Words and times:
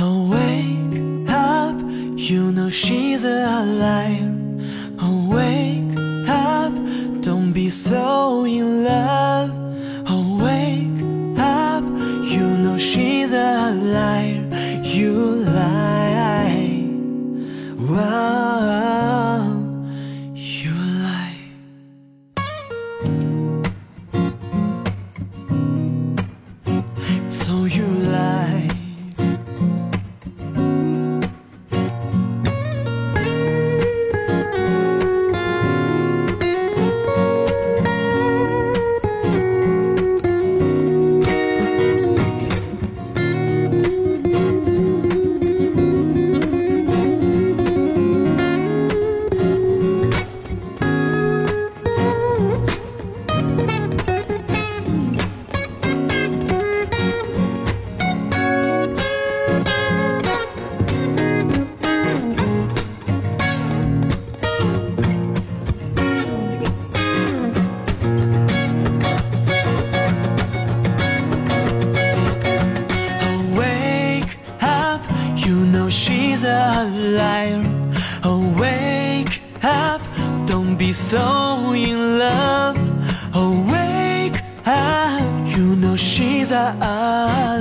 Oh, 0.00 0.30
wake 0.30 1.28
up, 1.28 1.74
you 2.16 2.50
know 2.50 2.70
she's 2.70 3.24
a 3.24 4.41
don't 80.52 80.76
be 80.76 80.92
so 80.92 81.72
in 81.72 82.18
love. 82.18 82.76
Oh, 83.32 83.54
wake 83.72 84.38
up, 84.66 85.56
you 85.56 85.74
know 85.76 85.96
she's 85.96 86.50
a, 86.52 86.76
a 86.92 86.94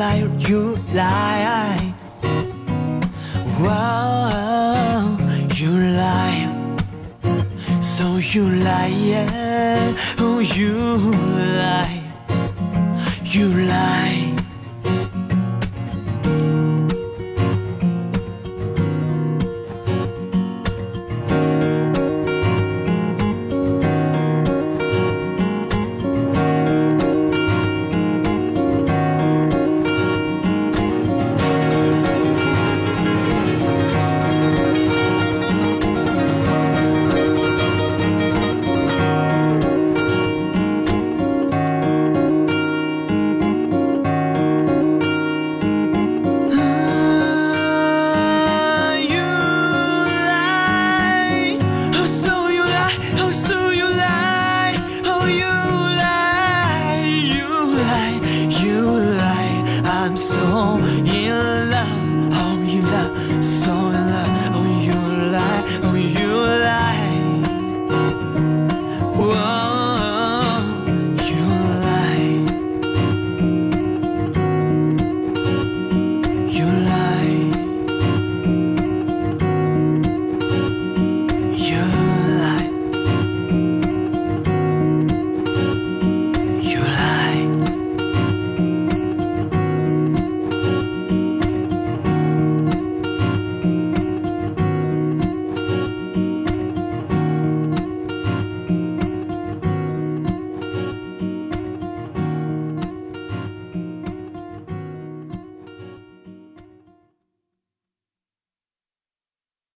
liar. 0.00 0.30
You 0.48 0.62
lie. 0.94 1.94
Wow, 3.60 5.18
you 5.58 5.70
lie. 6.02 6.48
So 7.82 8.06
you 8.32 8.44
lie, 8.66 8.94
yeah. 9.10 9.94
Oh, 10.18 10.38
you 10.38 10.74
lie. 11.60 12.00
You 13.34 13.46
lie. 13.72 14.07
In 60.58 61.70
love. 61.70 62.32
Oh, 62.32 62.58
in 62.60 62.82
love. 62.82 63.44
So 63.44 63.72
in 63.72 64.07